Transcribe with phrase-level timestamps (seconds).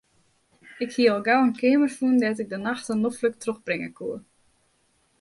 [0.85, 4.17] Ik hie al gau in keamer fûn dêr't ik de nachten noflik trochbringe koe.